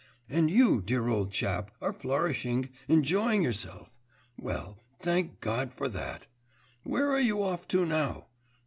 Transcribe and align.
And 0.27 0.49
you, 0.49 0.81
dear 0.81 1.07
old 1.09 1.31
chap, 1.31 1.69
are 1.79 1.93
flourishing, 1.93 2.69
enjoying 2.87 3.43
yourself! 3.43 3.89
Well, 4.35 4.79
thank 4.99 5.39
God 5.41 5.71
for 5.75 5.87
that! 5.89 6.25
Where 6.81 7.11
are 7.11 7.19
you 7.21 7.43
off 7.43 7.67
to 7.67 7.85
now?... 7.85 8.25